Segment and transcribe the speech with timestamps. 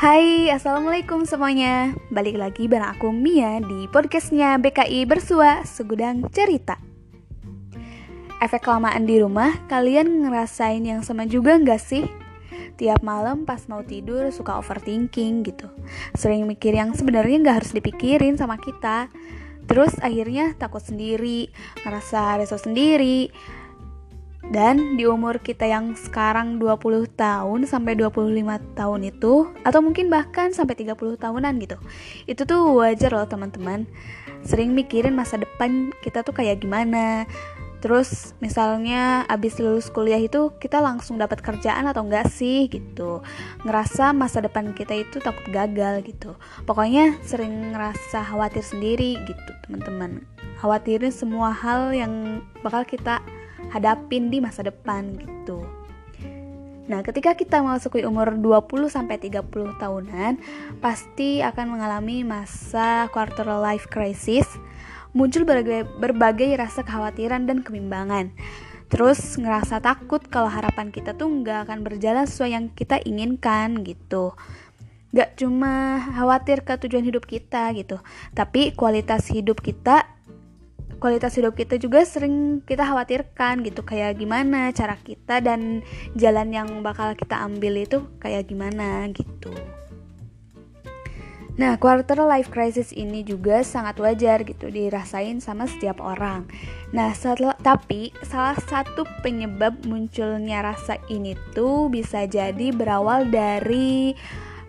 [0.00, 1.92] Hai, Assalamualaikum semuanya.
[2.08, 6.80] Balik lagi bareng aku Mia di podcastnya BKI Bersua Segudang Cerita.
[8.40, 12.08] Efek kelamaan di rumah, kalian ngerasain yang sama juga gak sih?
[12.80, 15.68] Tiap malam pas mau tidur suka overthinking gitu.
[16.16, 19.12] Sering mikir yang sebenarnya gak harus dipikirin sama kita.
[19.68, 21.52] Terus akhirnya takut sendiri,
[21.84, 23.28] ngerasa reso sendiri
[24.50, 30.50] dan di umur kita yang sekarang 20 tahun sampai 25 tahun itu atau mungkin bahkan
[30.50, 31.78] sampai 30 tahunan gitu.
[32.26, 33.86] Itu tuh wajar loh teman-teman.
[34.42, 37.30] Sering mikirin masa depan kita tuh kayak gimana.
[37.80, 43.24] Terus misalnya abis lulus kuliah itu kita langsung dapat kerjaan atau enggak sih gitu.
[43.64, 46.36] Ngerasa masa depan kita itu takut gagal gitu.
[46.68, 50.26] Pokoknya sering ngerasa khawatir sendiri gitu teman-teman.
[50.60, 53.24] Khawatirin semua hal yang bakal kita
[53.68, 55.60] hadapin di masa depan gitu.
[56.90, 60.42] Nah, ketika kita memasuki umur 20 sampai 30 tahunan,
[60.82, 64.48] pasti akan mengalami masa quarter life crisis,
[65.14, 68.34] muncul berbagai, berbagai rasa kekhawatiran dan kebimbangan.
[68.90, 74.34] Terus ngerasa takut kalau harapan kita tuh nggak akan berjalan sesuai yang kita inginkan gitu.
[75.14, 77.98] Gak cuma khawatir ke tujuan hidup kita gitu,
[78.34, 80.06] tapi kualitas hidup kita
[81.00, 85.80] kualitas hidup kita juga sering kita khawatirkan gitu kayak gimana cara kita dan
[86.12, 89.50] jalan yang bakal kita ambil itu kayak gimana gitu.
[91.60, 96.48] Nah, quarter life crisis ini juga sangat wajar gitu dirasain sama setiap orang.
[96.96, 104.16] Nah, setelah, tapi salah satu penyebab munculnya rasa ini tuh bisa jadi berawal dari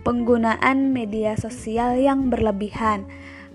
[0.04, 3.08] penggunaan media sosial yang berlebihan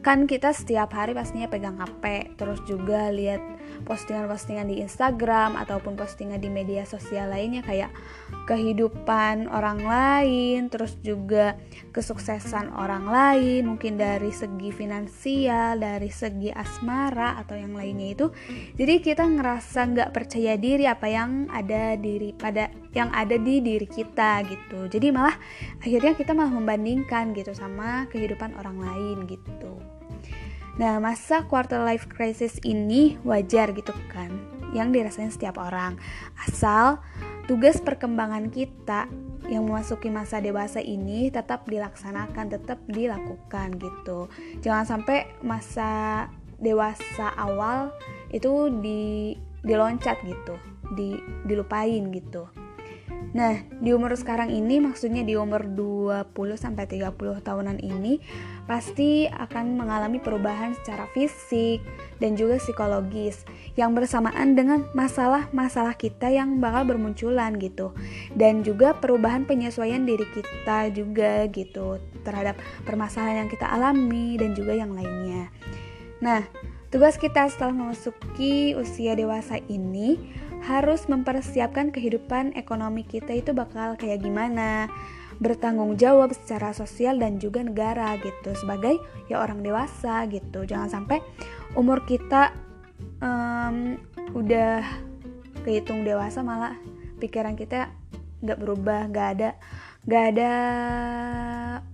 [0.06, 3.42] kan kita setiap hari pastinya pegang HP terus juga lihat
[3.82, 7.90] postingan-postingan di Instagram ataupun postingan di media sosial lainnya kayak
[8.46, 11.58] kehidupan orang lain terus juga
[11.90, 18.26] kesuksesan orang lain mungkin dari segi finansial dari segi asmara atau yang lainnya itu.
[18.78, 23.90] Jadi kita ngerasa nggak percaya diri apa yang ada diri pada yang ada di diri
[23.90, 24.86] kita gitu.
[24.86, 25.34] Jadi malah
[25.82, 29.95] akhirnya kita malah membandingkan gitu sama kehidupan orang lain gitu
[30.76, 34.28] Nah, masa quarter life crisis ini wajar gitu kan,
[34.76, 35.96] yang dirasain setiap orang.
[36.36, 37.00] Asal
[37.48, 39.08] tugas perkembangan kita
[39.48, 44.28] yang memasuki masa dewasa ini tetap dilaksanakan, tetap dilakukan gitu.
[44.60, 46.26] Jangan sampai masa
[46.60, 47.94] dewasa awal
[48.28, 49.32] itu di
[49.64, 50.60] diloncat gitu,
[50.92, 51.16] di
[51.48, 52.65] dilupain gitu.
[53.34, 58.22] Nah, di umur sekarang ini maksudnya di umur 20 sampai 30 tahunan ini
[58.70, 61.82] pasti akan mengalami perubahan secara fisik
[62.22, 63.42] dan juga psikologis
[63.74, 67.92] yang bersamaan dengan masalah-masalah kita yang bakal bermunculan gitu.
[68.32, 74.74] Dan juga perubahan penyesuaian diri kita juga gitu terhadap permasalahan yang kita alami dan juga
[74.74, 75.50] yang lainnya.
[76.22, 76.42] Nah,
[76.88, 80.32] tugas kita setelah memasuki usia dewasa ini
[80.66, 84.90] harus mempersiapkan kehidupan ekonomi kita itu bakal kayak gimana
[85.38, 88.98] bertanggung jawab secara sosial dan juga negara gitu sebagai
[89.30, 90.66] ya orang dewasa gitu.
[90.66, 91.22] Jangan sampai
[91.78, 92.50] umur kita
[93.22, 93.94] um,
[94.34, 94.82] udah
[95.62, 96.74] kehitung dewasa malah
[97.22, 97.94] pikiran kita
[98.42, 99.50] nggak berubah nggak ada
[100.06, 100.52] nggak ada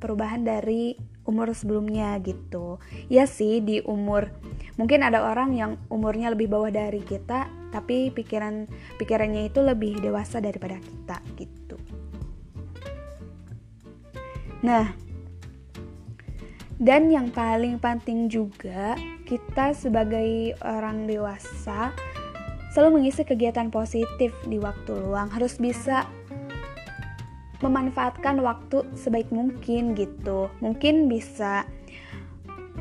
[0.00, 0.97] perubahan dari
[1.28, 2.81] umur sebelumnya gitu.
[3.12, 4.33] Ya sih di umur
[4.81, 8.69] mungkin ada orang yang umurnya lebih bawah dari kita tapi pikiran
[9.00, 11.81] pikirannya itu lebih dewasa daripada kita gitu.
[14.60, 14.93] Nah
[16.83, 21.94] dan yang paling penting juga kita sebagai orang dewasa
[22.75, 25.31] selalu mengisi kegiatan positif di waktu luang.
[25.31, 26.09] Harus bisa
[27.62, 30.50] memanfaatkan waktu sebaik mungkin gitu.
[30.59, 31.62] Mungkin bisa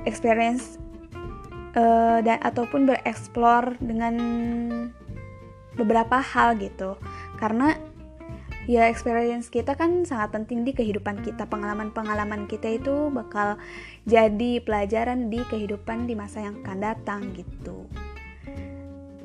[0.10, 0.81] experience
[1.76, 4.16] uh, dan ataupun bereksplor dengan
[5.76, 7.00] beberapa hal gitu.
[7.40, 7.76] Karena
[8.70, 11.48] ya experience kita kan sangat penting di kehidupan kita.
[11.48, 13.58] Pengalaman-pengalaman kita itu bakal
[14.06, 17.88] jadi pelajaran di kehidupan di masa yang akan datang gitu.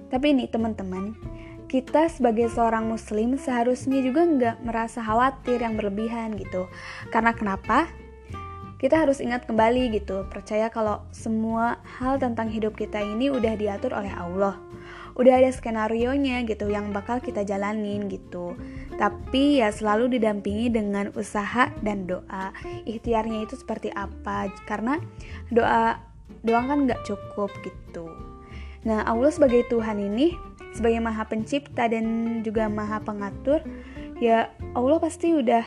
[0.06, 1.18] Tapi ini teman-teman
[1.66, 6.70] kita sebagai seorang muslim seharusnya juga nggak merasa khawatir yang berlebihan gitu.
[7.10, 7.90] Karena kenapa
[8.76, 13.96] kita harus ingat kembali gitu, percaya kalau semua hal tentang hidup kita ini udah diatur
[13.96, 14.60] oleh Allah.
[15.16, 18.52] Udah ada skenario-nya gitu yang bakal kita jalanin gitu.
[19.00, 22.52] Tapi ya selalu didampingi dengan usaha dan doa.
[22.84, 24.52] Ikhtiarnya itu seperti apa?
[24.68, 25.00] Karena
[25.48, 25.96] doa
[26.44, 28.12] doang kan nggak cukup gitu.
[28.84, 30.36] Nah, Allah sebagai Tuhan ini,
[30.76, 33.64] sebagai Maha Pencipta dan juga Maha Pengatur,
[34.20, 35.64] ya Allah pasti udah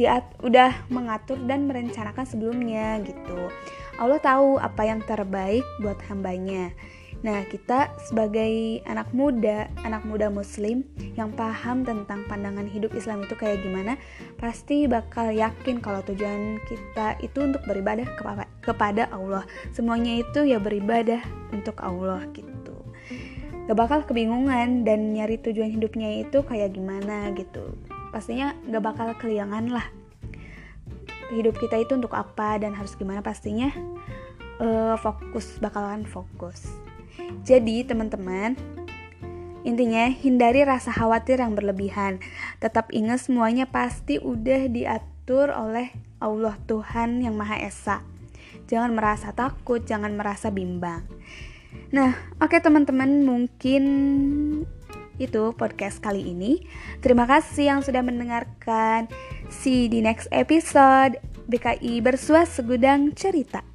[0.00, 3.52] diat udah mengatur dan merencanakan sebelumnya gitu.
[4.00, 6.72] Allah tahu apa yang terbaik buat hambanya.
[7.20, 10.88] Nah, kita sebagai anak muda, anak muda muslim
[11.20, 14.00] yang paham tentang pandangan hidup Islam itu kayak gimana,
[14.40, 18.08] pasti bakal yakin kalau tujuan kita itu untuk beribadah
[18.64, 19.44] kepada Allah.
[19.76, 21.20] Semuanya itu ya beribadah
[21.52, 22.72] untuk Allah gitu.
[23.68, 27.76] Gak bakal kebingungan dan nyari tujuan hidupnya itu kayak gimana gitu.
[28.10, 29.86] Pastinya gak bakal keliangan lah.
[31.30, 33.70] Hidup kita itu untuk apa dan harus gimana pastinya
[34.60, 36.68] uh, fokus bakalan fokus.
[37.46, 38.58] Jadi, teman-teman,
[39.62, 42.18] intinya hindari rasa khawatir yang berlebihan.
[42.58, 48.02] Tetap ingat semuanya pasti udah diatur oleh Allah Tuhan yang Maha Esa.
[48.66, 51.06] Jangan merasa takut, jangan merasa bimbang.
[51.94, 53.84] Nah, oke okay, teman-teman, mungkin
[55.20, 56.64] itu podcast kali ini.
[57.04, 59.06] Terima kasih yang sudah mendengarkan.
[59.52, 61.20] See di next episode.
[61.50, 63.69] BKI bersuas segudang cerita.